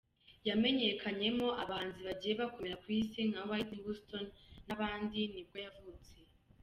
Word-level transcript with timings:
yamenyekanyemo 0.47 1.47
abahanzi 1.61 2.01
bagiye 2.07 2.33
bakomera 2.41 2.81
ku 2.83 2.87
isi 2.99 3.19
nka 3.29 3.41
Whitney 3.49 3.81
Houston 3.85 4.25
n’abandi 4.67 5.19
nibwo 5.33 5.57
yavutse. 5.65 6.15